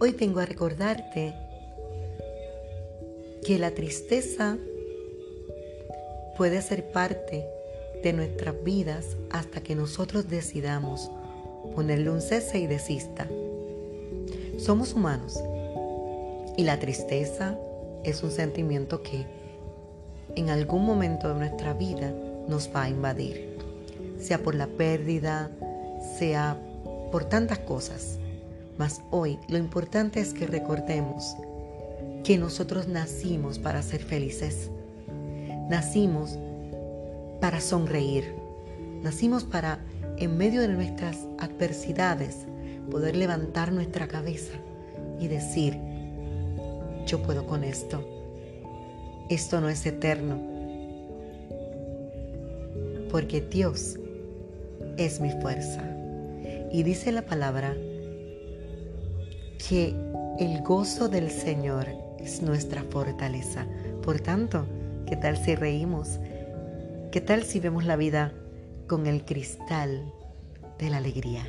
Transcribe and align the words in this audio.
Hoy 0.00 0.12
vengo 0.12 0.38
a 0.38 0.46
recordarte 0.46 1.34
que 3.44 3.58
la 3.58 3.72
tristeza 3.72 4.56
puede 6.36 6.62
ser 6.62 6.92
parte 6.92 7.44
de 8.04 8.12
nuestras 8.12 8.62
vidas 8.62 9.16
hasta 9.30 9.60
que 9.60 9.74
nosotros 9.74 10.28
decidamos 10.28 11.10
ponerle 11.74 12.10
un 12.10 12.20
cese 12.20 12.60
y 12.60 12.68
desista. 12.68 13.26
Somos 14.56 14.94
humanos 14.94 15.42
y 16.56 16.62
la 16.62 16.78
tristeza 16.78 17.58
es 18.04 18.22
un 18.22 18.30
sentimiento 18.30 19.02
que 19.02 19.26
en 20.36 20.50
algún 20.50 20.86
momento 20.86 21.28
de 21.28 21.34
nuestra 21.34 21.74
vida 21.74 22.12
nos 22.46 22.70
va 22.72 22.84
a 22.84 22.88
invadir, 22.88 23.58
sea 24.16 24.38
por 24.38 24.54
la 24.54 24.68
pérdida, 24.68 25.50
sea 26.20 26.56
por 27.10 27.24
tantas 27.24 27.58
cosas. 27.58 28.20
Mas 28.78 29.02
hoy 29.10 29.40
lo 29.48 29.58
importante 29.58 30.20
es 30.20 30.32
que 30.32 30.46
recordemos 30.46 31.36
que 32.22 32.38
nosotros 32.38 32.86
nacimos 32.86 33.58
para 33.58 33.82
ser 33.82 34.00
felices. 34.02 34.70
Nacimos 35.68 36.38
para 37.40 37.60
sonreír. 37.60 38.34
Nacimos 39.02 39.44
para, 39.44 39.80
en 40.16 40.38
medio 40.38 40.60
de 40.60 40.68
nuestras 40.68 41.26
adversidades, 41.38 42.46
poder 42.90 43.16
levantar 43.16 43.72
nuestra 43.72 44.06
cabeza 44.06 44.54
y 45.20 45.26
decir, 45.26 45.78
yo 47.06 47.20
puedo 47.22 47.46
con 47.46 47.64
esto. 47.64 48.04
Esto 49.28 49.60
no 49.60 49.68
es 49.68 49.84
eterno. 49.86 50.40
Porque 53.10 53.40
Dios 53.40 53.98
es 54.96 55.20
mi 55.20 55.30
fuerza. 55.40 55.82
Y 56.72 56.82
dice 56.82 57.12
la 57.12 57.22
palabra 57.22 57.74
que 59.58 59.94
el 60.38 60.62
gozo 60.62 61.08
del 61.08 61.30
Señor 61.30 61.86
es 62.18 62.42
nuestra 62.42 62.82
fortaleza. 62.84 63.66
Por 64.02 64.20
tanto, 64.20 64.66
¿qué 65.06 65.16
tal 65.16 65.36
si 65.36 65.54
reímos? 65.54 66.18
¿Qué 67.10 67.20
tal 67.20 67.42
si 67.42 67.60
vemos 67.60 67.84
la 67.84 67.96
vida 67.96 68.32
con 68.86 69.06
el 69.06 69.24
cristal 69.24 70.12
de 70.78 70.90
la 70.90 70.98
alegría? 70.98 71.44